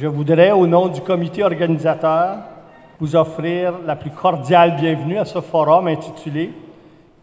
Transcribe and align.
Je 0.00 0.06
voudrais, 0.06 0.52
au 0.52 0.64
nom 0.64 0.86
du 0.86 1.00
comité 1.00 1.42
organisateur, 1.42 2.36
vous 3.00 3.16
offrir 3.16 3.80
la 3.84 3.96
plus 3.96 4.12
cordiale 4.12 4.76
bienvenue 4.80 5.18
à 5.18 5.24
ce 5.24 5.40
forum 5.40 5.88
intitulé 5.88 6.52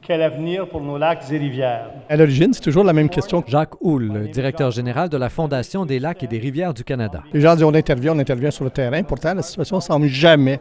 Quel 0.01 0.21
avenir 0.21 0.67
pour 0.67 0.81
nos 0.81 0.97
lacs 0.97 1.23
et 1.31 1.37
rivières? 1.37 1.91
À 2.09 2.17
l'origine, 2.17 2.53
c'est 2.53 2.59
toujours 2.59 2.83
la 2.83 2.91
même 2.91 3.07
question. 3.07 3.41
Jacques 3.47 3.81
Houle, 3.81 4.29
directeur 4.29 4.71
général 4.71 5.07
de 5.07 5.15
la 5.15 5.29
Fondation 5.29 5.85
des 5.85 5.99
lacs 5.99 6.23
et 6.23 6.27
des 6.27 6.37
rivières 6.37 6.73
du 6.73 6.83
Canada. 6.83 7.23
Les 7.31 7.39
gens 7.39 7.55
disent 7.55 7.63
on 7.63 7.73
intervient, 7.73 8.13
on 8.13 8.19
intervient 8.19 8.51
sur 8.51 8.65
le 8.65 8.71
terrain. 8.71 9.03
Pourtant, 9.03 9.33
la 9.35 9.41
situation 9.41 9.77
ne 9.77 9.81
semble 9.81 10.07
jamais, 10.07 10.59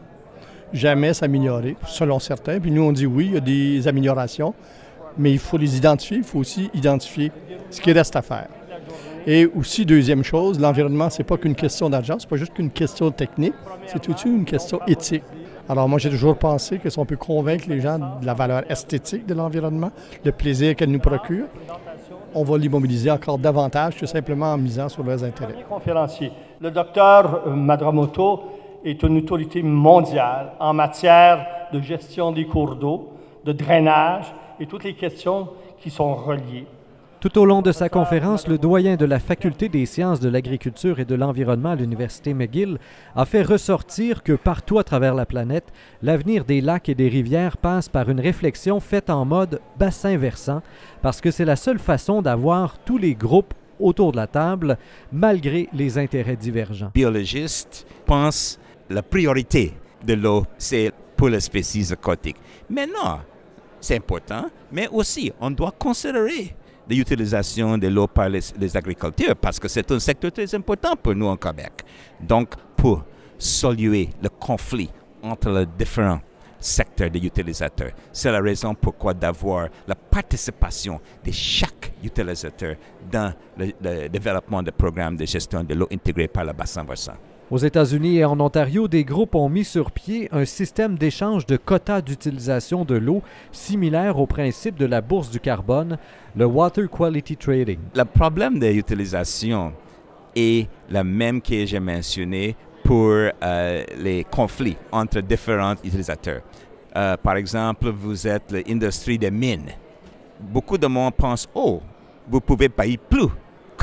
jamais 0.71 1.13
s'améliorer, 1.13 1.75
selon 1.85 2.19
certains. 2.19 2.61
Puis 2.61 2.71
nous, 2.71 2.83
on 2.83 2.93
dit 2.93 3.07
oui, 3.07 3.25
il 3.25 3.33
y 3.33 3.37
a 3.37 3.41
des 3.41 3.89
améliorations, 3.89 4.53
mais 5.17 5.33
il 5.33 5.39
faut 5.39 5.57
les 5.57 5.75
identifier. 5.75 6.15
Il 6.15 6.23
faut 6.23 6.39
aussi 6.39 6.69
identifier 6.73 7.33
ce 7.69 7.81
qui 7.81 7.91
reste 7.91 8.15
à 8.15 8.21
faire. 8.21 8.47
Et 9.27 9.47
aussi, 9.47 9.85
deuxième 9.85 10.23
chose, 10.23 10.59
l'environnement, 10.59 11.09
ce 11.09 11.19
n'est 11.19 11.23
pas 11.25 11.37
qu'une 11.37 11.55
question 11.55 11.89
d'argent, 11.89 12.19
ce 12.19 12.25
n'est 12.25 12.29
pas 12.29 12.35
juste 12.35 12.53
qu'une 12.53 12.69
question 12.69 13.09
technique, 13.09 13.55
c'est 13.87 14.07
aussi 14.09 14.27
une 14.27 14.45
question 14.45 14.79
éthique. 14.85 15.23
Alors 15.67 15.89
moi, 15.89 15.97
j'ai 15.97 16.11
toujours 16.11 16.37
pensé 16.37 16.77
que 16.77 16.91
si 16.91 16.99
on 16.99 17.05
peut 17.05 17.17
convaincre 17.17 17.65
les 17.67 17.81
gens 17.81 17.97
de 17.97 18.25
la 18.25 18.35
valeur 18.35 18.69
esthétique 18.69 19.25
de 19.25 19.33
l'environnement, 19.33 19.89
le 20.23 20.31
plaisir 20.31 20.75
qu'elle 20.75 20.91
nous 20.91 20.99
procure, 20.99 21.45
on 22.35 22.43
va 22.43 22.57
l'immobiliser 22.57 23.09
encore 23.09 23.39
davantage 23.39 23.95
que 23.95 24.05
simplement 24.05 24.53
en 24.53 24.57
misant 24.57 24.89
sur 24.89 25.03
leurs 25.03 25.23
intérêts. 25.23 25.55
Conférencier. 25.67 26.31
Le 26.59 26.69
docteur 26.69 27.47
euh, 27.47 27.51
Madramoto 27.51 28.43
est 28.83 29.01
une 29.01 29.17
autorité 29.17 29.63
mondiale 29.63 30.51
en 30.59 30.73
matière 30.73 31.47
de 31.73 31.81
gestion 31.81 32.31
des 32.31 32.45
cours 32.45 32.75
d'eau, 32.75 33.13
de 33.43 33.53
drainage 33.53 34.25
et 34.59 34.67
toutes 34.67 34.83
les 34.83 34.93
questions 34.93 35.47
qui 35.79 35.89
sont 35.89 36.13
reliées. 36.13 36.67
Tout 37.25 37.39
au 37.39 37.45
long 37.45 37.63
de 37.63 37.71
sa 37.71 37.89
conférence, 37.89 38.47
le 38.47 38.59
doyen 38.59 38.97
de 38.97 39.05
la 39.05 39.17
Faculté 39.17 39.67
des 39.67 39.87
sciences 39.87 40.19
de 40.19 40.29
l'agriculture 40.29 40.99
et 40.99 41.05
de 41.05 41.15
l'environnement 41.15 41.71
à 41.71 41.75
l'Université 41.75 42.35
McGill 42.35 42.77
a 43.15 43.25
fait 43.25 43.41
ressortir 43.41 44.21
que 44.21 44.33
partout 44.33 44.77
à 44.77 44.83
travers 44.83 45.15
la 45.15 45.25
planète, 45.25 45.73
l'avenir 46.03 46.45
des 46.45 46.61
lacs 46.61 46.87
et 46.87 46.93
des 46.93 47.07
rivières 47.07 47.57
passe 47.57 47.89
par 47.89 48.11
une 48.11 48.19
réflexion 48.19 48.79
faite 48.79 49.09
en 49.09 49.25
mode 49.25 49.59
bassin 49.79 50.17
versant, 50.17 50.61
parce 51.01 51.19
que 51.19 51.31
c'est 51.31 51.45
la 51.45 51.55
seule 51.55 51.79
façon 51.79 52.21
d'avoir 52.21 52.77
tous 52.77 52.99
les 52.99 53.15
groupes 53.15 53.55
autour 53.79 54.11
de 54.11 54.17
la 54.17 54.27
table, 54.27 54.77
malgré 55.11 55.67
les 55.73 55.97
intérêts 55.97 56.35
divergents. 56.35 56.91
Biologistes 56.93 57.87
pensent 58.05 58.59
la 58.87 59.01
priorité 59.01 59.73
de 60.05 60.13
l'eau, 60.13 60.45
c'est 60.59 60.91
pour 61.17 61.29
les 61.29 61.39
spécies 61.39 61.91
aquatiques. 61.91 62.37
Mais 62.69 62.85
non, 62.85 63.17
c'est 63.81 63.95
important, 63.95 64.45
mais 64.71 64.87
aussi 64.89 65.31
on 65.41 65.49
doit 65.49 65.73
considérer 65.75 66.55
l'utilisation 66.89 67.77
de 67.77 67.87
l'eau 67.87 68.07
par 68.07 68.29
les, 68.29 68.77
agriculteurs 68.77 69.35
parce 69.35 69.59
que 69.59 69.67
c'est 69.67 69.89
un 69.91 69.99
secteur 69.99 70.31
très 70.31 70.53
important 70.55 70.95
pour 70.95 71.15
nous 71.15 71.27
en 71.27 71.37
Québec. 71.37 71.71
Donc, 72.21 72.49
pour 72.75 73.03
soluer 73.37 74.09
le 74.21 74.29
conflit 74.29 74.89
entre 75.23 75.49
les 75.49 75.65
différents 75.65 76.21
secteurs 76.59 77.09
d'utilisateurs, 77.09 77.91
c'est 78.11 78.31
la 78.31 78.39
raison 78.41 78.73
pourquoi 78.75 79.13
d'avoir 79.13 79.69
la 79.87 79.95
participation 79.95 80.99
de 81.23 81.31
chaque 81.31 81.93
utilisateur 82.03 82.75
dans 83.11 83.33
le, 83.57 84.07
développement 84.07 84.63
de 84.63 84.71
programmes 84.71 85.17
de 85.17 85.25
gestion 85.25 85.63
de 85.63 85.73
l'eau 85.73 85.87
intégrée 85.91 86.27
par 86.27 86.45
le 86.45 86.53
bassin 86.53 86.83
versant. 86.83 87.13
Aux 87.51 87.59
États-Unis 87.59 88.17
et 88.17 88.25
en 88.25 88.39
Ontario, 88.39 88.87
des 88.87 89.03
groupes 89.03 89.35
ont 89.35 89.49
mis 89.49 89.65
sur 89.65 89.91
pied 89.91 90.27
un 90.31 90.45
système 90.45 90.97
d'échange 90.97 91.45
de 91.45 91.57
quotas 91.57 92.01
d'utilisation 92.01 92.83
de 92.83 92.95
l'eau 92.95 93.21
similaire 93.51 94.17
au 94.17 94.25
principe 94.25 94.79
de 94.79 94.85
la 94.87 94.99
bourse 95.01 95.29
du 95.29 95.39
carbone, 95.39 95.99
le 96.35 96.45
Water 96.45 96.89
Quality 96.89 97.37
Trading. 97.37 97.77
Le 97.93 98.03
problème 98.03 98.57
de 98.57 98.65
l'utilisation 98.65 99.73
est 100.35 100.67
le 100.89 101.03
même 101.03 101.39
que 101.39 101.67
j'ai 101.67 101.79
mentionné 101.79 102.55
pour 102.83 103.11
euh, 103.11 103.83
les 103.95 104.23
conflits 104.23 104.77
entre 104.91 105.21
différents 105.21 105.75
utilisateurs. 105.83 106.41
Euh, 106.97 107.15
par 107.15 107.35
exemple, 107.35 107.89
vous 107.89 108.25
êtes 108.25 108.51
l'industrie 108.51 109.19
des 109.19 109.29
mines. 109.29 109.69
Beaucoup 110.39 110.79
de 110.79 110.87
monde 110.87 111.13
pense, 111.13 111.47
oh, 111.53 111.79
vous 112.27 112.41
pouvez 112.41 112.69
payer 112.69 112.97
plus 112.97 113.29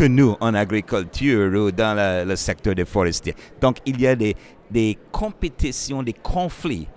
nous 0.04 0.36
en 0.40 0.54
agriculture 0.54 1.52
ou 1.60 1.70
dans 1.70 2.26
le 2.26 2.36
secteur 2.36 2.74
des 2.74 2.84
forestiers. 2.84 3.34
Donc, 3.60 3.78
il 3.86 4.00
y 4.00 4.06
a 4.06 4.16
des, 4.16 4.36
des 4.70 4.98
compétitions, 5.10 6.02
des 6.02 6.12
conflits 6.12 6.88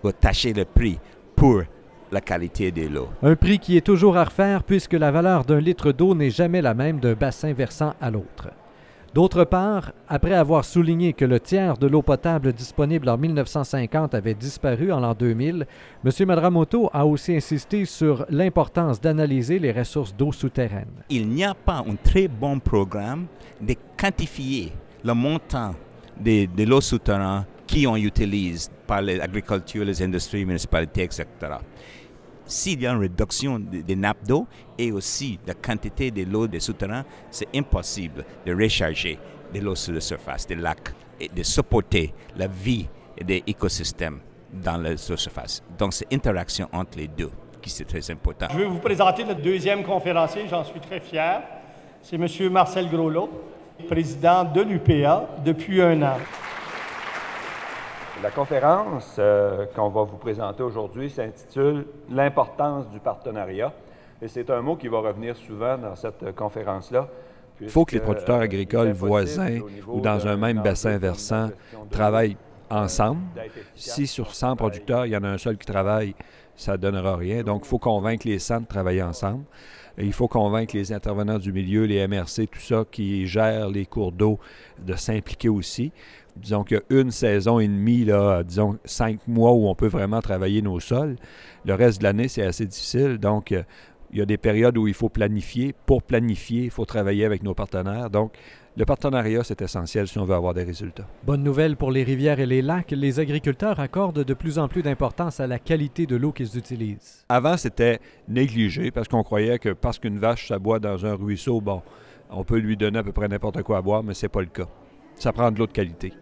pour 0.00 0.14
tâcher 0.14 0.52
le 0.52 0.64
prix 0.64 0.98
pour 1.34 1.62
la 2.12 2.20
qualité 2.20 2.70
de 2.70 2.86
l'eau. 2.86 3.08
Un 3.22 3.34
prix 3.34 3.58
qui 3.58 3.76
est 3.76 3.80
toujours 3.84 4.16
à 4.16 4.24
refaire 4.24 4.62
puisque 4.62 4.92
la 4.92 5.10
valeur 5.10 5.44
d'un 5.44 5.60
litre 5.60 5.92
d'eau 5.92 6.14
n'est 6.14 6.30
jamais 6.30 6.62
la 6.62 6.74
même 6.74 7.00
d'un 7.00 7.14
bassin 7.14 7.52
versant 7.52 7.94
à 8.00 8.10
l'autre. 8.10 8.50
D'autre 9.14 9.44
part, 9.44 9.92
après 10.08 10.34
avoir 10.34 10.64
souligné 10.64 11.12
que 11.12 11.24
le 11.24 11.38
tiers 11.38 11.78
de 11.78 11.86
l'eau 11.86 12.02
potable 12.02 12.52
disponible 12.52 13.08
en 13.08 13.16
1950 13.16 14.12
avait 14.12 14.34
disparu 14.34 14.90
en 14.90 14.98
l'an 14.98 15.14
2000, 15.14 15.68
M. 16.04 16.26
Madramoto 16.26 16.90
a 16.92 17.06
aussi 17.06 17.36
insisté 17.36 17.84
sur 17.84 18.26
l'importance 18.28 19.00
d'analyser 19.00 19.60
les 19.60 19.70
ressources 19.70 20.16
d'eau 20.16 20.32
souterraines. 20.32 21.04
Il 21.10 21.28
n'y 21.28 21.44
a 21.44 21.54
pas 21.54 21.84
un 21.88 21.94
très 21.94 22.26
bon 22.26 22.58
programme 22.58 23.26
de 23.60 23.76
quantifier 23.96 24.72
le 25.04 25.14
montant 25.14 25.76
de, 26.20 26.64
l'eau 26.64 26.80
souterraine 26.80 27.44
qu'on 27.72 27.94
utilise 27.94 28.68
par 28.84 29.00
l'agriculture, 29.00 29.84
les 29.84 30.02
industries, 30.02 30.40
les 30.40 30.44
municipalités, 30.44 31.04
etc 31.04 31.24
s'il 32.46 32.82
y 32.82 32.86
a 32.86 32.92
une 32.92 33.00
réduction 33.00 33.58
des 33.58 33.96
nappes 33.96 34.26
d'eau 34.26 34.46
et 34.78 34.92
aussi 34.92 35.38
de 35.42 35.48
la 35.48 35.54
quantité 35.54 36.10
de 36.10 36.24
l'eau 36.24 36.46
des 36.46 36.60
souterrains, 36.60 37.04
c'est 37.30 37.48
impossible 37.54 38.24
de 38.44 38.54
recharger 38.54 39.18
de 39.52 39.60
l'eau 39.60 39.74
sur 39.74 39.94
la 39.94 40.00
surface 40.00 40.46
des 40.46 40.56
lacs 40.56 40.94
et 41.20 41.28
de 41.28 41.42
supporter 41.42 42.12
la 42.36 42.46
vie 42.46 42.86
des 43.22 43.42
écosystèmes 43.46 44.20
dans 44.52 44.76
la 44.76 44.96
surface. 44.96 45.62
Donc, 45.78 45.94
c'est 45.94 46.10
l'interaction 46.10 46.68
entre 46.72 46.98
les 46.98 47.08
deux 47.08 47.30
qui 47.62 47.70
est 47.82 47.84
très 47.84 48.10
important. 48.10 48.46
Je 48.52 48.58
vais 48.58 48.66
vous 48.66 48.78
présenter 48.78 49.24
le 49.24 49.34
deuxième 49.34 49.82
conférencier, 49.82 50.42
j'en 50.48 50.64
suis 50.64 50.80
très 50.80 51.00
fier. 51.00 51.42
C'est 52.02 52.16
M. 52.16 52.28
Marcel 52.50 52.88
Groslot, 52.90 53.30
président 53.88 54.44
de 54.44 54.60
l'UPA 54.60 55.28
depuis 55.44 55.80
un 55.80 56.02
an. 56.02 56.18
La 58.22 58.30
conférence 58.30 59.16
euh, 59.18 59.66
qu'on 59.74 59.88
va 59.88 60.04
vous 60.04 60.16
présenter 60.16 60.62
aujourd'hui 60.62 61.10
s'intitule 61.10 61.86
L'importance 62.10 62.88
du 62.88 63.00
partenariat. 63.00 63.72
Et 64.22 64.28
c'est 64.28 64.50
un 64.50 64.62
mot 64.62 64.76
qui 64.76 64.88
va 64.88 65.00
revenir 65.00 65.36
souvent 65.36 65.76
dans 65.76 65.96
cette 65.96 66.34
conférence-là. 66.34 67.08
Il 67.60 67.68
faut 67.68 67.84
que 67.84 67.94
les 67.94 68.00
producteurs 68.00 68.38
euh, 68.38 68.44
agricoles 68.44 68.92
voisins 68.92 69.58
ou 69.88 70.00
dans 70.00 70.26
un 70.26 70.36
même 70.36 70.62
bassin 70.62 70.96
versant 70.96 71.50
travaillent 71.90 72.36
ensemble. 72.70 73.20
Si 73.74 74.06
sur 74.06 74.34
100 74.34 74.56
producteurs, 74.56 75.06
il 75.06 75.12
y 75.12 75.16
en 75.16 75.24
a 75.24 75.28
un 75.28 75.38
seul 75.38 75.58
qui 75.58 75.66
travaille, 75.66 76.14
ça 76.56 76.72
ne 76.72 76.76
donnera 76.78 77.16
rien. 77.16 77.42
Donc, 77.42 77.62
il 77.64 77.68
faut 77.68 77.78
convaincre 77.78 78.26
les 78.26 78.38
centres 78.38 78.62
de 78.62 78.68
travailler 78.68 79.02
ensemble. 79.02 79.44
il 79.98 80.12
faut 80.12 80.28
convaincre 80.28 80.76
les 80.76 80.92
intervenants 80.92 81.38
du 81.38 81.52
milieu, 81.52 81.84
les 81.84 82.06
MRC, 82.06 82.46
tout 82.50 82.60
ça 82.60 82.84
qui 82.90 83.26
gèrent 83.26 83.68
les 83.68 83.86
cours 83.86 84.12
d'eau, 84.12 84.38
de 84.78 84.94
s'impliquer 84.94 85.48
aussi 85.48 85.92
disons 86.36 86.64
qu'il 86.64 86.76
y 86.76 86.80
a 86.80 87.00
une 87.00 87.10
saison 87.10 87.58
et 87.58 87.68
demie, 87.68 88.04
là, 88.04 88.42
disons 88.42 88.78
cinq 88.84 89.26
mois 89.26 89.52
où 89.52 89.68
on 89.68 89.74
peut 89.74 89.86
vraiment 89.86 90.20
travailler 90.20 90.62
nos 90.62 90.80
sols. 90.80 91.16
Le 91.64 91.74
reste 91.74 91.98
de 91.98 92.04
l'année, 92.04 92.28
c'est 92.28 92.42
assez 92.42 92.66
difficile. 92.66 93.18
Donc, 93.18 93.52
euh, 93.52 93.62
il 94.12 94.18
y 94.18 94.22
a 94.22 94.26
des 94.26 94.36
périodes 94.36 94.78
où 94.78 94.86
il 94.86 94.94
faut 94.94 95.08
planifier. 95.08 95.74
Pour 95.86 96.02
planifier, 96.02 96.64
il 96.64 96.70
faut 96.70 96.84
travailler 96.84 97.24
avec 97.24 97.42
nos 97.42 97.54
partenaires. 97.54 98.10
Donc, 98.10 98.32
le 98.76 98.84
partenariat, 98.84 99.44
c'est 99.44 99.62
essentiel 99.62 100.08
si 100.08 100.18
on 100.18 100.24
veut 100.24 100.34
avoir 100.34 100.54
des 100.54 100.64
résultats. 100.64 101.06
Bonne 101.24 101.42
nouvelle 101.42 101.76
pour 101.76 101.90
les 101.90 102.02
rivières 102.02 102.40
et 102.40 102.46
les 102.46 102.62
lacs. 102.62 102.90
Les 102.90 103.20
agriculteurs 103.20 103.78
accordent 103.78 104.24
de 104.24 104.34
plus 104.34 104.58
en 104.58 104.68
plus 104.68 104.82
d'importance 104.82 105.40
à 105.40 105.46
la 105.46 105.58
qualité 105.58 106.06
de 106.06 106.16
l'eau 106.16 106.32
qu'ils 106.32 106.58
utilisent. 106.58 107.24
Avant, 107.28 107.56
c'était 107.56 108.00
négligé 108.28 108.90
parce 108.90 109.08
qu'on 109.08 109.22
croyait 109.22 109.58
que 109.58 109.70
parce 109.70 109.98
qu'une 109.98 110.18
vache 110.18 110.48
s'aboie 110.48 110.80
dans 110.80 111.06
un 111.06 111.14
ruisseau, 111.14 111.60
bon, 111.60 111.82
on 112.30 112.44
peut 112.44 112.58
lui 112.58 112.76
donner 112.76 112.98
à 112.98 113.02
peu 113.04 113.12
près 113.12 113.28
n'importe 113.28 113.62
quoi 113.62 113.78
à 113.78 113.82
boire, 113.82 114.02
mais 114.02 114.14
ce 114.14 114.26
n'est 114.26 114.30
pas 114.30 114.40
le 114.40 114.46
cas. 114.46 114.66
Ça 115.16 115.32
prend 115.32 115.52
de 115.52 115.58
l'eau 115.58 115.66
de 115.66 115.72
qualité 115.72 116.12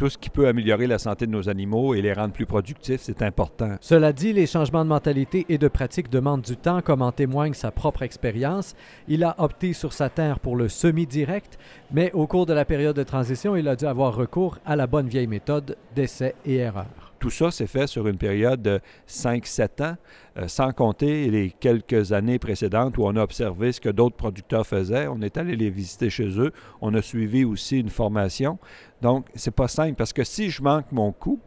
tout 0.00 0.08
ce 0.08 0.16
qui 0.16 0.30
peut 0.30 0.48
améliorer 0.48 0.86
la 0.86 0.98
santé 0.98 1.26
de 1.26 1.30
nos 1.30 1.50
animaux 1.50 1.94
et 1.94 2.00
les 2.00 2.14
rendre 2.14 2.32
plus 2.32 2.46
productifs, 2.46 3.02
c'est 3.02 3.20
important. 3.20 3.76
Cela 3.82 4.14
dit, 4.14 4.32
les 4.32 4.46
changements 4.46 4.82
de 4.82 4.88
mentalité 4.88 5.44
et 5.50 5.58
de 5.58 5.68
pratique 5.68 6.08
demandent 6.08 6.40
du 6.40 6.56
temps, 6.56 6.80
comme 6.80 7.02
en 7.02 7.12
témoigne 7.12 7.52
sa 7.52 7.70
propre 7.70 8.00
expérience. 8.00 8.74
Il 9.08 9.24
a 9.24 9.34
opté 9.36 9.74
sur 9.74 9.92
sa 9.92 10.08
terre 10.08 10.40
pour 10.40 10.56
le 10.56 10.70
semi-direct, 10.70 11.58
mais 11.92 12.12
au 12.12 12.26
cours 12.26 12.46
de 12.46 12.54
la 12.54 12.64
période 12.64 12.96
de 12.96 13.02
transition, 13.02 13.56
il 13.56 13.68
a 13.68 13.76
dû 13.76 13.84
avoir 13.84 14.16
recours 14.16 14.56
à 14.64 14.74
la 14.74 14.86
bonne 14.86 15.06
vieille 15.06 15.26
méthode 15.26 15.76
d'essai 15.94 16.34
et 16.46 16.54
erreur. 16.54 17.10
Tout 17.20 17.28
ça 17.28 17.50
s'est 17.50 17.66
fait 17.66 17.86
sur 17.86 18.06
une 18.08 18.16
période 18.16 18.62
de 18.62 18.80
5-7 19.06 19.84
ans, 19.84 19.96
euh, 20.38 20.48
sans 20.48 20.72
compter 20.72 21.30
les 21.30 21.50
quelques 21.50 22.12
années 22.12 22.38
précédentes 22.38 22.96
où 22.96 23.04
on 23.04 23.14
a 23.14 23.22
observé 23.22 23.72
ce 23.72 23.80
que 23.82 23.90
d'autres 23.90 24.16
producteurs 24.16 24.66
faisaient. 24.66 25.06
On 25.06 25.20
est 25.20 25.36
allé 25.36 25.54
les 25.54 25.68
visiter 25.68 26.08
chez 26.08 26.40
eux. 26.40 26.50
On 26.80 26.94
a 26.94 27.02
suivi 27.02 27.44
aussi 27.44 27.78
une 27.78 27.90
formation. 27.90 28.58
Donc, 29.02 29.26
c'est 29.34 29.54
pas 29.54 29.68
simple 29.68 29.94
parce 29.94 30.12
que 30.12 30.24
si 30.24 30.50
je 30.50 30.62
manque 30.62 30.92
mon 30.92 31.12
coup, 31.12 31.40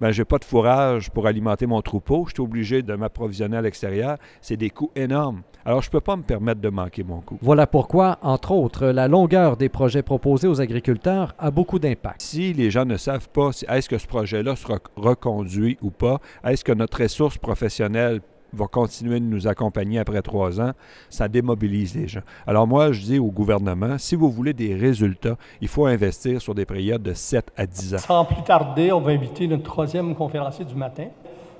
ben, 0.00 0.12
je 0.12 0.20
n'ai 0.20 0.24
pas 0.24 0.38
de 0.38 0.44
fourrage 0.44 1.10
pour 1.10 1.26
alimenter 1.26 1.66
mon 1.66 1.82
troupeau, 1.82 2.24
je 2.28 2.34
suis 2.34 2.42
obligé 2.42 2.82
de 2.82 2.94
m'approvisionner 2.94 3.56
à 3.56 3.62
l'extérieur. 3.62 4.16
C'est 4.40 4.56
des 4.56 4.70
coûts 4.70 4.92
énormes. 4.94 5.42
Alors, 5.64 5.82
je 5.82 5.88
ne 5.88 5.92
peux 5.92 6.00
pas 6.00 6.14
me 6.14 6.22
permettre 6.22 6.60
de 6.60 6.68
manquer 6.68 7.02
mon 7.02 7.20
coût. 7.20 7.36
Voilà 7.42 7.66
pourquoi, 7.66 8.18
entre 8.22 8.52
autres, 8.52 8.86
la 8.86 9.08
longueur 9.08 9.56
des 9.56 9.68
projets 9.68 10.02
proposés 10.02 10.46
aux 10.46 10.60
agriculteurs 10.60 11.34
a 11.38 11.50
beaucoup 11.50 11.80
d'impact. 11.80 12.22
Si 12.22 12.52
les 12.52 12.70
gens 12.70 12.84
ne 12.84 12.96
savent 12.96 13.28
pas 13.28 13.50
si 13.50 13.64
est-ce 13.68 13.88
que 13.88 13.98
ce 13.98 14.06
projet-là 14.06 14.54
sera 14.54 14.78
reconduit 14.96 15.78
ou 15.82 15.90
pas, 15.90 16.20
est-ce 16.44 16.64
que 16.64 16.72
notre 16.72 17.02
ressource 17.02 17.36
professionnelle 17.36 18.20
va 18.52 18.66
continuer 18.66 19.20
de 19.20 19.24
nous 19.24 19.46
accompagner 19.46 19.98
après 19.98 20.22
trois 20.22 20.60
ans, 20.60 20.72
ça 21.10 21.28
démobilise 21.28 21.94
les 21.94 22.08
gens. 22.08 22.22
Alors 22.46 22.66
moi, 22.66 22.92
je 22.92 23.02
dis 23.02 23.18
au 23.18 23.30
gouvernement, 23.30 23.98
si 23.98 24.16
vous 24.16 24.30
voulez 24.30 24.52
des 24.52 24.74
résultats, 24.74 25.36
il 25.60 25.68
faut 25.68 25.86
investir 25.86 26.40
sur 26.40 26.54
des 26.54 26.64
périodes 26.64 27.02
de 27.02 27.14
7 27.14 27.52
à 27.56 27.66
10 27.66 27.94
ans. 27.94 27.98
Sans 27.98 28.24
plus 28.24 28.42
tarder, 28.42 28.92
on 28.92 29.00
va 29.00 29.12
inviter 29.12 29.46
notre 29.46 29.64
troisième 29.64 30.14
conférencier 30.14 30.64
du 30.64 30.74
matin. 30.74 31.06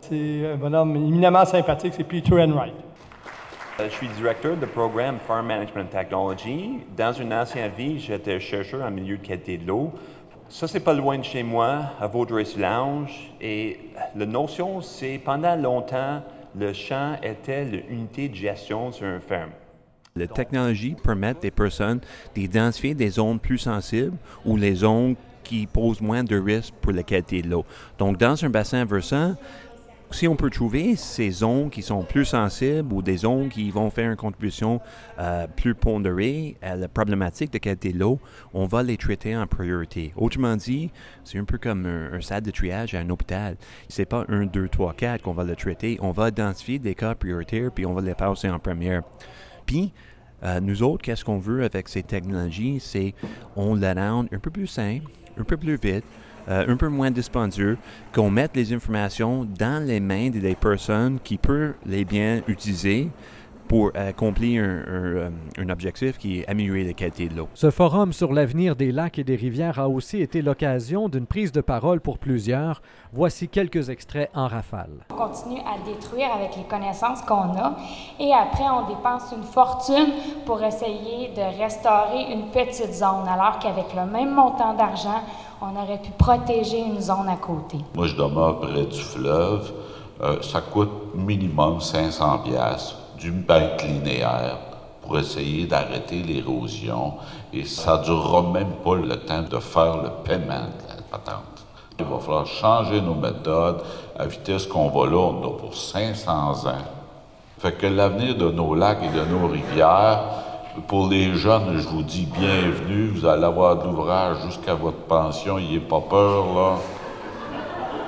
C'est 0.01 0.53
un 0.53 0.57
bonhomme 0.57 0.97
éminemment 0.97 1.45
sympathique, 1.45 1.95
c'est 1.97 2.05
Peter 2.05 2.43
Enright. 2.43 2.75
Euh, 3.81 3.89
je 3.89 3.95
suis 3.95 4.09
directeur 4.09 4.57
du 4.57 4.67
programme 4.67 5.19
Farm 5.27 5.47
Management 5.47 5.89
Technology. 5.89 6.81
Dans 6.97 7.13
une 7.13 7.33
ancienne 7.33 7.71
vie, 7.77 8.01
j'étais 8.01 8.41
chercheur 8.41 8.85
en 8.85 8.91
milieu 8.91 9.19
de 9.19 9.27
qualité 9.27 9.57
de 9.57 9.67
l'eau. 9.67 9.93
Ça, 10.49 10.67
c'est 10.67 10.81
pas 10.81 10.95
loin 10.95 11.19
de 11.19 11.23
chez 11.23 11.43
moi, 11.43 11.83
à 12.01 12.07
Vaudreuil-Soulanges. 12.07 13.31
Et 13.41 13.79
la 14.17 14.27
notion, 14.27 14.81
c'est 14.81 15.19
pendant 15.19 15.55
longtemps, 15.55 16.23
le 16.57 16.73
champ 16.73 17.17
était 17.23 17.65
l'unité 17.65 18.29
de 18.29 18.35
gestion 18.35 18.93
sur 18.93 19.07
une 19.07 19.21
ferme. 19.21 19.51
La 20.17 20.27
technologie 20.27 20.97
permet 21.03 21.35
des 21.35 21.51
personnes 21.51 22.01
d'identifier 22.35 22.95
des 22.95 23.11
zones 23.11 23.39
plus 23.39 23.59
sensibles 23.59 24.17
ou 24.45 24.57
les 24.57 24.75
zones 24.75 25.15
qui 25.45 25.67
posent 25.67 26.01
moins 26.01 26.25
de 26.25 26.37
risques 26.37 26.75
pour 26.81 26.93
la 26.93 27.03
qualité 27.03 27.41
de 27.41 27.49
l'eau. 27.49 27.65
Donc, 27.99 28.19
dans 28.19 28.45
un 28.45 28.51
bassin 28.51 28.85
versant, 28.85 29.37
si 30.11 30.27
on 30.27 30.37
peut 30.37 30.51
trouver 30.51 30.97
ces 30.97 31.31
zones 31.31 31.71
qui 31.71 31.83
sont 31.83 32.03
plus 32.03 32.25
sensibles 32.25 32.93
ou 32.93 33.03
des 33.03 33.19
zones 33.19 33.49
qui 33.49 33.71
vont 33.71 33.91
faire 33.91 34.11
une 34.11 34.17
contribution 34.17 34.81
euh, 35.19 35.47
plus 35.47 35.75
pondérée 35.75 36.57
à 36.63 36.77
la 36.77 36.89
problématique 36.89 37.53
de 37.53 37.59
qualité 37.59 37.93
de 37.93 37.99
l'eau, 37.99 38.19
on 38.55 38.67
va 38.67 38.83
les 38.83 38.97
traiter 38.97 39.37
en 39.37 39.47
priorité. 39.47 40.13
Autrement 40.17 40.57
dit, 40.57 40.91
c'est 41.25 41.39
un 41.39 41.45
peu 41.45 41.59
comme 41.59 41.87
un, 41.87 42.13
un 42.13 42.21
stade 42.21 42.45
de 42.45 42.51
triage 42.51 42.95
à 42.95 43.01
un 43.01 43.11
hôpital. 43.11 43.57
C'est 43.89 44.07
pas 44.07 44.25
un, 44.29 44.47
deux, 44.47 44.69
trois, 44.69 44.95
quatre 44.95 45.23
qu'on 45.23 45.35
va 45.35 45.45
le 45.45 45.57
traiter. 45.57 45.99
On 46.01 46.13
va 46.13 46.29
identifier 46.29 46.79
des 46.79 46.95
cas 46.95 47.15
prioritaires 47.15 47.71
puis 47.73 47.85
on 47.87 47.93
va 47.93 48.01
les 48.01 48.15
passer 48.15 48.49
en 48.49 48.59
première. 48.59 49.03
Puis, 49.67 49.93
euh, 50.43 50.61
nous 50.61 50.83
autres, 50.83 51.03
qu'est-ce 51.03 51.25
qu'on 51.25 51.39
veut 51.39 51.65
avec 51.65 51.89
ces 51.89 52.03
technologies? 52.03 52.81
C'est 52.81 53.15
on 53.57 53.75
la 53.75 53.99
un 53.99 54.27
peu 54.41 54.51
plus 54.51 54.67
simple, 54.67 55.11
un 55.37 55.45
peu 55.45 55.57
plus 55.57 55.77
vite, 55.77 56.05
euh, 56.49 56.65
un 56.67 56.77
peu 56.77 56.89
moins 56.89 57.11
dispendieux, 57.11 57.77
qu'on 58.13 58.31
mette 58.31 58.57
les 58.57 58.73
informations 58.73 59.45
dans 59.45 59.85
les 59.85 60.01
mains 60.01 60.31
des 60.31 60.55
personnes 60.55 61.19
qui 61.23 61.37
peuvent 61.37 61.75
les 61.87 62.05
bien 62.05 62.43
utiliser 62.49 63.11
pour 63.69 63.91
accomplir 63.95 64.65
un, 64.65 65.27
un, 65.27 65.63
un, 65.63 65.69
objectif 65.69 66.17
qui 66.19 66.41
est 66.41 66.49
améliorer 66.49 66.85
la 66.85 66.95
qualité 66.95 67.29
de 67.29 67.37
l'eau. 67.37 67.49
Ce 67.55 67.71
forum 67.71 68.13
sur 68.13 68.33
l'avenir 68.33 68.75
des 68.75 68.91
lacs 68.91 69.19
et 69.19 69.25
des 69.25 69.37
rivières 69.37 69.79
a 69.79 69.89
aussi 69.89 70.23
été 70.23 70.41
l'occasion 70.41 71.09
d'une 71.09 71.27
prise 71.27 71.53
de 71.53 71.61
parole 71.61 72.01
pour 72.01 72.19
plusieurs. 72.19 72.81
Voici 73.13 73.49
quelques 73.49 73.91
extraits 73.91 74.31
en 74.35 74.49
rafale. 74.49 74.91
On 75.11 75.15
continue 75.15 75.61
à 75.61 75.79
détruire 75.87 76.29
avec 76.35 76.57
les 76.57 76.65
connaissances 76.65 77.23
qu'on 77.23 77.57
a 77.57 77.77
et 78.19 78.33
après 78.33 78.65
on 78.71 78.89
dépense 78.89 79.33
une 79.37 79.45
fortune 79.45 80.13
pour 80.47 80.63
essayer 80.63 81.29
de 81.37 81.63
restaurer 81.63 82.33
une 82.33 82.51
petite 82.51 82.93
zone 82.93 83.29
alors 83.29 83.59
qu'avec 83.59 83.95
le 83.95 84.11
même 84.11 84.35
montant 84.35 84.75
d'argent, 84.75 85.23
on 85.61 85.77
aurait 85.77 86.01
pu 86.01 86.11
protéger 86.17 86.81
une 86.81 87.01
zone 87.01 87.29
à 87.29 87.37
côté. 87.37 87.79
Moi, 87.95 88.07
je 88.07 88.15
demeure 88.15 88.61
près 88.61 88.85
du 88.85 89.01
fleuve. 89.01 89.73
Euh, 90.21 90.41
ça 90.43 90.61
coûte 90.61 90.91
minimum 91.15 91.81
500 91.81 92.39
pièces 92.41 92.95
d'une 93.19 93.43
bête 93.43 93.83
linéaire 93.83 94.59
pour 95.03 95.19
essayer 95.19 95.67
d'arrêter 95.67 96.23
l'érosion 96.23 97.15
et 97.53 97.65
ça 97.65 97.99
ne 97.99 98.05
durera 98.05 98.43
même 98.43 98.73
pas 98.85 98.95
le 98.95 99.17
temps 99.17 99.43
de 99.43 99.59
faire 99.59 99.97
le 100.03 100.11
paiement 100.25 100.55
de 100.55 100.97
la 100.97 101.03
patente. 101.11 101.65
Il 101.99 102.05
va 102.05 102.19
falloir 102.19 102.47
changer 102.47 103.01
nos 103.01 103.15
méthodes. 103.15 103.83
À 104.19 104.27
vitesse 104.27 104.67
qu'on 104.67 104.89
va 104.89 105.07
là, 105.07 105.17
on 105.17 105.45
a 105.45 105.59
pour 105.59 105.75
500 105.75 106.67
ans. 106.69 106.85
Fait 107.59 107.73
que 107.73 107.87
l'avenir 107.87 108.37
de 108.37 108.51
nos 108.51 108.75
lacs 108.75 109.03
et 109.03 109.09
de 109.09 109.25
nos 109.25 109.49
rivières, 109.49 110.21
pour 110.87 111.09
les 111.09 111.35
jeunes, 111.35 111.79
je 111.79 111.89
vous 111.89 112.03
dis 112.03 112.27
bienvenue. 112.27 113.09
Vous 113.09 113.27
allez 113.27 113.45
avoir 113.45 113.77
de 113.77 113.85
l'ouvrage 113.85 114.37
jusqu'à 114.47 114.75
votre 114.75 114.99
pension. 114.99 115.57
N'ayez 115.57 115.81
pas 115.81 116.01
peur, 116.01 116.45
là. 116.55 116.77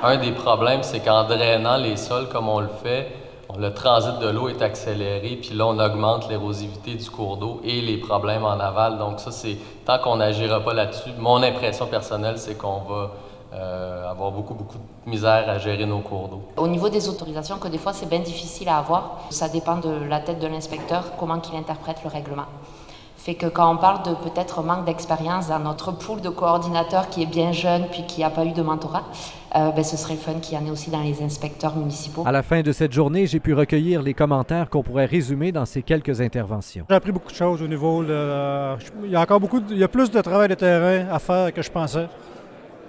Un 0.02 0.18
des 0.18 0.32
problèmes, 0.32 0.82
c'est 0.82 1.00
qu'en 1.00 1.24
drainant 1.24 1.76
les 1.76 1.96
sols 1.96 2.28
comme 2.28 2.48
on 2.48 2.60
le 2.60 2.70
fait, 2.82 3.12
le 3.58 3.72
transit 3.72 4.18
de 4.18 4.28
l'eau 4.28 4.48
est 4.48 4.62
accéléré, 4.62 5.38
puis 5.40 5.54
là, 5.54 5.66
on 5.66 5.78
augmente 5.78 6.28
l'érosivité 6.28 6.94
du 6.94 7.10
cours 7.10 7.36
d'eau 7.36 7.60
et 7.64 7.80
les 7.80 7.98
problèmes 7.98 8.44
en 8.44 8.58
aval. 8.58 8.98
Donc 8.98 9.20
ça, 9.20 9.30
c'est 9.30 9.56
tant 9.84 9.98
qu'on 9.98 10.16
n'agira 10.16 10.60
pas 10.60 10.74
là-dessus, 10.74 11.10
mon 11.18 11.42
impression 11.42 11.86
personnelle, 11.86 12.38
c'est 12.38 12.56
qu'on 12.56 12.80
va 12.80 13.10
euh, 13.52 14.10
avoir 14.10 14.30
beaucoup, 14.30 14.54
beaucoup 14.54 14.78
de 14.78 15.10
misère 15.10 15.48
à 15.48 15.58
gérer 15.58 15.86
nos 15.86 16.00
cours 16.00 16.28
d'eau. 16.28 16.42
Au 16.56 16.68
niveau 16.68 16.88
des 16.88 17.08
autorisations, 17.08 17.58
que 17.58 17.68
des 17.68 17.78
fois, 17.78 17.92
c'est 17.92 18.08
bien 18.08 18.20
difficile 18.20 18.68
à 18.68 18.78
avoir, 18.78 19.22
ça 19.30 19.48
dépend 19.48 19.76
de 19.76 19.90
la 20.08 20.20
tête 20.20 20.38
de 20.38 20.46
l'inspecteur, 20.46 21.04
comment 21.18 21.40
il 21.52 21.58
interprète 21.58 22.02
le 22.04 22.10
règlement 22.10 22.46
fait 23.20 23.34
que 23.34 23.46
quand 23.46 23.70
on 23.70 23.76
parle 23.76 24.02
de 24.02 24.14
peut-être 24.14 24.62
manque 24.62 24.86
d'expérience 24.86 25.48
dans 25.48 25.58
notre 25.58 25.92
pool 25.92 26.22
de 26.22 26.30
coordinateurs 26.30 27.10
qui 27.10 27.22
est 27.22 27.26
bien 27.26 27.52
jeune 27.52 27.84
puis 27.92 28.06
qui 28.06 28.22
n'a 28.22 28.30
pas 28.30 28.46
eu 28.46 28.52
de 28.52 28.62
mentorat, 28.62 29.04
euh, 29.56 29.70
ben, 29.72 29.84
ce 29.84 29.98
serait 29.98 30.16
fun 30.16 30.34
qu'il 30.40 30.56
y 30.56 30.58
en 30.58 30.64
ait 30.64 30.70
aussi 30.70 30.88
dans 30.88 31.02
les 31.02 31.22
inspecteurs 31.22 31.76
municipaux. 31.76 32.22
À 32.24 32.32
la 32.32 32.42
fin 32.42 32.62
de 32.62 32.72
cette 32.72 32.92
journée, 32.92 33.26
j'ai 33.26 33.38
pu 33.38 33.52
recueillir 33.52 34.00
les 34.00 34.14
commentaires 34.14 34.70
qu'on 34.70 34.82
pourrait 34.82 35.04
résumer 35.04 35.52
dans 35.52 35.66
ces 35.66 35.82
quelques 35.82 36.22
interventions. 36.22 36.86
J'ai 36.88 36.96
appris 36.96 37.12
beaucoup 37.12 37.30
de 37.30 37.36
choses 37.36 37.60
au 37.60 37.68
niveau. 37.68 38.00
Le, 38.00 38.76
il 39.04 39.10
y 39.10 39.16
a 39.16 39.20
encore 39.20 39.38
beaucoup, 39.40 39.60
de, 39.60 39.70
il 39.70 39.78
y 39.78 39.84
a 39.84 39.88
plus 39.88 40.10
de 40.10 40.20
travail 40.22 40.48
de 40.48 40.54
terrain 40.54 41.06
à 41.12 41.18
faire 41.18 41.52
que 41.52 41.60
je 41.60 41.70
pensais. 41.70 42.06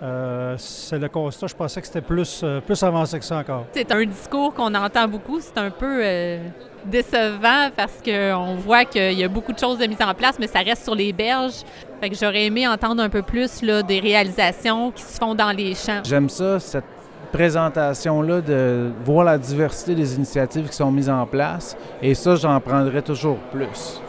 Euh, 0.01 0.55
c'est 0.57 0.97
le 0.97 1.09
constat. 1.09 1.47
Je 1.47 1.55
pensais 1.55 1.79
que 1.79 1.87
c'était 1.87 2.01
plus, 2.01 2.41
euh, 2.43 2.59
plus 2.59 2.81
avancé 2.81 3.19
que 3.19 3.25
ça 3.25 3.37
encore. 3.37 3.65
C'est 3.71 3.91
un 3.91 4.03
discours 4.03 4.53
qu'on 4.53 4.73
entend 4.73 5.07
beaucoup. 5.07 5.39
C'est 5.39 5.57
un 5.57 5.69
peu 5.69 6.01
euh, 6.03 6.39
décevant 6.85 7.69
parce 7.75 8.01
qu'on 8.03 8.55
voit 8.55 8.85
qu'il 8.85 9.13
y 9.13 9.23
a 9.23 9.27
beaucoup 9.27 9.53
de 9.53 9.59
choses 9.59 9.77
de 9.77 9.85
mise 9.85 10.01
en 10.01 10.13
place, 10.15 10.37
mais 10.39 10.47
ça 10.47 10.59
reste 10.59 10.83
sur 10.83 10.95
les 10.95 11.13
berges. 11.13 11.61
Fait 11.99 12.09
que 12.09 12.15
j'aurais 12.15 12.45
aimé 12.45 12.67
entendre 12.67 13.03
un 13.03 13.09
peu 13.09 13.21
plus 13.21 13.61
là, 13.61 13.83
des 13.83 13.99
réalisations 13.99 14.89
qui 14.91 15.03
se 15.03 15.19
font 15.19 15.35
dans 15.35 15.51
les 15.51 15.75
champs. 15.75 16.01
J'aime 16.03 16.29
ça, 16.29 16.59
cette 16.59 16.83
présentation-là, 17.31 18.41
de 18.41 18.91
voir 19.05 19.23
la 19.23 19.37
diversité 19.37 19.93
des 19.93 20.15
initiatives 20.15 20.67
qui 20.67 20.75
sont 20.75 20.91
mises 20.91 21.09
en 21.09 21.27
place. 21.27 21.77
Et 22.01 22.15
ça, 22.15 22.35
j'en 22.35 22.59
prendrais 22.59 23.03
toujours 23.03 23.37
plus. 23.51 24.01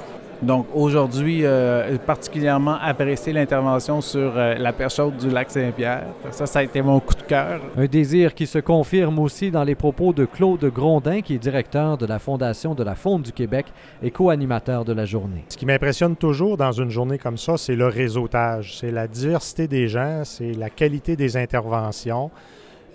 Donc 0.43 0.67
aujourd'hui, 0.75 1.45
euh, 1.45 1.97
particulièrement 1.99 2.77
apprécié 2.81 3.33
l'intervention 3.33 4.01
sur 4.01 4.37
euh, 4.37 4.55
la 4.55 4.73
pêche 4.73 4.99
haute 4.99 5.17
du 5.17 5.31
lac 5.31 5.49
Saint-Pierre. 5.53 6.07
Ça, 6.33 6.47
ça 6.47 6.59
a 6.59 6.63
été 6.65 6.83
mon 6.83 6.99
coup 6.99 7.15
de 7.15 7.23
cœur. 7.23 7.61
Un 7.77 7.87
désir 7.87 8.35
qui 8.35 8.49
se 8.49 8.59
confirme 8.59 9.21
aussi 9.21 9.53
dans 9.53 9.63
les 9.63 9.77
propos 9.77 10.13
de 10.13 10.25
Claude 10.25 10.65
Grondin, 10.65 11.21
qui 11.21 11.37
est 11.37 11.39
directeur 11.39 11.97
de 11.97 12.07
la 12.07 12.19
Fondation 12.19 12.75
de 12.75 12.83
la 12.83 12.97
Faune 12.97 13.23
du 13.23 13.31
Québec 13.31 13.67
et 14.03 14.11
co-animateur 14.11 14.85
de 14.85 14.93
la 14.93 15.05
journée. 15.05 15.45
Ce 15.49 15.57
qui 15.57 15.65
m'impressionne 15.65 16.17
toujours 16.17 16.57
dans 16.57 16.73
une 16.73 16.91
journée 16.91 17.19
comme 17.19 17.39
ça, 17.39 17.57
c'est 17.57 17.77
le 17.77 17.87
réseautage, 17.87 18.79
c'est 18.79 18.91
la 18.91 19.07
diversité 19.07 19.69
des 19.69 19.87
gens, 19.87 20.23
c'est 20.25 20.55
la 20.55 20.71
qualité 20.71 21.15
des 21.15 21.37
interventions. 21.37 22.33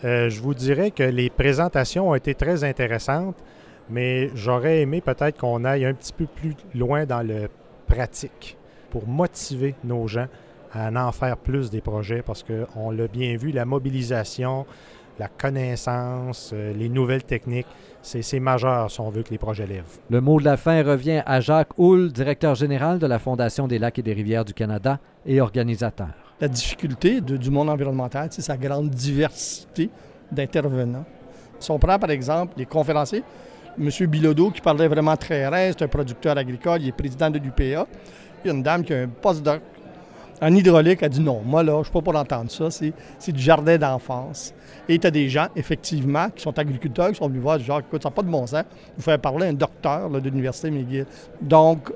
Euh, 0.03 0.29
je 0.29 0.41
vous 0.41 0.53
dirais 0.53 0.91
que 0.91 1.03
les 1.03 1.29
présentations 1.29 2.10
ont 2.10 2.15
été 2.15 2.36
très 2.36 2.65
intéressantes 2.65 3.38
mais 3.89 4.29
j'aurais 4.36 4.82
aimé 4.82 5.01
peut-être 5.01 5.39
qu'on 5.39 5.63
aille 5.63 5.86
un 5.86 5.94
petit 5.94 6.13
peu 6.13 6.25
plus 6.25 6.56
loin 6.75 7.06
dans 7.06 7.25
le 7.25 7.50
pratique 7.88 8.58
pour 8.89 9.08
motiver 9.08 9.75
nos 9.84 10.08
gens 10.08 10.27
à 10.74 10.89
en 10.91 11.12
faire 11.12 11.38
plus 11.38 11.70
des 11.70 11.82
projets 11.82 12.22
parce 12.22 12.44
qu'on 12.44 12.91
l'a 12.91 13.08
bien 13.08 13.38
vu, 13.38 13.51
la 13.51 13.65
mobilisation, 13.65 14.65
la 15.20 15.27
connaissance, 15.27 16.51
euh, 16.53 16.74
les 16.74 16.89
nouvelles 16.89 17.24
techniques, 17.24 17.67
c'est 18.01 18.39
majeur 18.39 18.89
si 18.89 19.01
on 19.01 19.10
veut 19.10 19.24
que 19.24 19.32
les 19.32 19.38
projets 19.38 19.65
lèvent. 19.65 19.98
Le 20.10 20.22
mot 20.22 20.39
de 20.39 20.46
la 20.46 20.56
fin 20.56 20.84
revient 20.84 21.24
à 21.25 21.41
Jacques 21.41 21.77
Houle, 21.77 22.12
directeur 22.12 22.56
général 22.56 23.00
de 23.00 23.08
la 23.08 23.20
Fondation 23.20 23.67
des 23.67 23.79
lacs 23.79 24.00
et 24.00 24.03
des 24.03 24.13
rivières 24.13 24.46
du 24.46 24.53
Canada 24.53 25.00
et 25.25 25.41
organisateur. 25.41 26.10
La 26.39 26.48
difficulté 26.48 27.20
de, 27.20 27.36
du 27.36 27.50
monde 27.50 27.70
environnemental, 27.70 28.29
c'est 28.32 28.44
sa 28.44 28.56
grande 28.56 28.89
diversité 28.91 29.89
d'intervenants. 30.32 31.06
Si 31.60 31.72
on 31.72 31.79
prend 31.79 31.98
par 31.98 32.12
exemple 32.12 32.53
les 32.58 32.65
conférenciers, 32.65 33.24
M. 33.79 33.89
Bilodeau 34.07 34.51
qui 34.51 34.62
parlait 34.62 34.88
vraiment 34.88 35.15
très 35.15 35.48
rare, 35.48 35.74
c'est 35.77 35.84
un 35.84 35.88
producteur 35.88 36.38
agricole, 36.38 36.81
il 36.81 36.89
est 36.89 36.91
président 36.91 37.29
de 37.29 37.38
l'UPA. 37.38 37.88
Il 38.43 38.48
y 38.48 38.50
a 38.50 38.53
une 38.53 38.63
dame 38.63 38.84
qui 38.84 38.93
a 38.93 39.01
un 39.01 39.07
postdoc 39.07 39.62
en 40.41 40.53
hydraulique, 40.53 41.01
a 41.01 41.10
dit 41.10 41.19
non, 41.19 41.41
moi 41.43 41.63
là, 41.63 41.74
je 41.74 41.77
ne 41.79 41.84
suis 41.84 41.93
pas 41.93 42.01
pour 42.01 42.15
entendre 42.15 42.51
ça, 42.51 42.69
c'est 42.69 43.31
du 43.31 43.41
jardin 43.41 43.77
d'enfance. 43.77 44.53
Et 44.88 45.00
tu 45.00 45.07
as 45.07 45.12
des 45.12 45.29
gens, 45.29 45.48
effectivement, 45.55 46.29
qui 46.29 46.43
sont 46.43 46.57
agriculteurs, 46.57 47.10
qui 47.10 47.15
sont 47.15 47.27
venus 47.27 47.41
voir, 47.41 47.60
genre, 47.60 47.79
écoute, 47.79 48.03
ça 48.03 48.10
n'a 48.10 48.15
pas 48.15 48.22
de 48.22 48.29
bon 48.29 48.46
sens, 48.46 48.63
vous 48.96 49.01
faire 49.03 49.19
parler 49.19 49.48
à 49.48 49.50
un 49.50 49.53
docteur 49.53 50.10
de 50.10 50.29
l'Université 50.29 50.69
McGill. 50.69 51.05
Donc, 51.41 51.91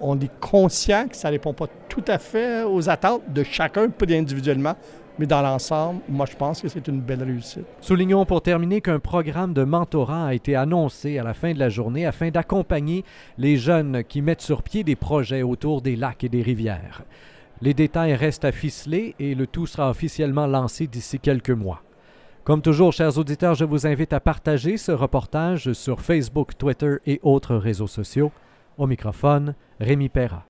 on 0.00 0.18
est 0.18 0.40
conscient 0.40 1.06
que 1.08 1.16
ça 1.16 1.28
ne 1.28 1.34
répond 1.34 1.52
pas 1.52 1.66
tout 1.88 2.04
à 2.08 2.18
fait 2.18 2.64
aux 2.64 2.88
attentes 2.90 3.22
de 3.32 3.44
chacun, 3.44 3.88
individuellement, 4.10 4.74
Mais 5.18 5.26
dans 5.26 5.42
l'ensemble, 5.42 6.00
moi, 6.08 6.26
je 6.28 6.34
pense 6.34 6.60
que 6.60 6.68
c'est 6.68 6.88
une 6.88 7.00
belle 7.00 7.22
réussite. 7.22 7.64
Soulignons 7.80 8.26
pour 8.26 8.42
terminer 8.42 8.80
qu'un 8.80 8.98
programme 8.98 9.54
de 9.54 9.62
mentorat 9.62 10.26
a 10.26 10.34
été 10.34 10.56
annoncé 10.56 11.18
à 11.18 11.22
la 11.22 11.34
fin 11.34 11.52
de 11.52 11.58
la 11.58 11.68
journée 11.68 12.04
afin 12.04 12.30
d'accompagner 12.30 13.04
les 13.38 13.56
jeunes 13.56 14.02
qui 14.02 14.22
mettent 14.22 14.40
sur 14.40 14.64
pied 14.64 14.82
des 14.82 14.96
projets 14.96 15.42
autour 15.42 15.82
des 15.82 15.94
lacs 15.94 16.24
et 16.24 16.28
des 16.28 16.42
rivières. 16.42 17.02
Les 17.60 17.74
détails 17.74 18.14
restent 18.14 18.44
à 18.44 18.50
ficeler 18.50 19.14
et 19.20 19.36
le 19.36 19.46
tout 19.46 19.66
sera 19.66 19.88
officiellement 19.88 20.48
lancé 20.48 20.88
d'ici 20.88 21.20
quelques 21.20 21.50
mois. 21.50 21.82
Comme 22.42 22.60
toujours, 22.60 22.92
chers 22.92 23.16
auditeurs, 23.16 23.54
je 23.54 23.64
vous 23.64 23.86
invite 23.86 24.12
à 24.12 24.20
partager 24.20 24.76
ce 24.76 24.90
reportage 24.90 25.72
sur 25.74 26.00
Facebook, 26.00 26.58
Twitter 26.58 26.96
et 27.06 27.20
autres 27.22 27.54
réseaux 27.54 27.86
sociaux. 27.86 28.32
Au 28.76 28.88
microphone, 28.88 29.54
Rémi 29.80 30.08
Perra. 30.08 30.42